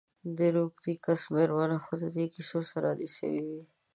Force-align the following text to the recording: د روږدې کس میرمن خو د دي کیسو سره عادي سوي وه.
د 0.37 0.39
روږدې 0.55 0.93
کس 1.05 1.21
میرمن 1.33 1.71
خو 1.83 1.93
د 2.01 2.03
دي 2.15 2.25
کیسو 2.33 2.59
سره 2.71 2.85
عادي 2.89 3.09
سوي 3.17 3.41
وه. 3.49 3.61